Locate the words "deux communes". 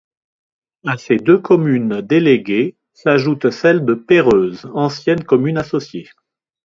1.17-2.01